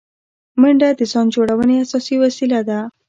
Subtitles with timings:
[0.61, 2.79] منډه د ځان جوړونې اساسي وسیله ده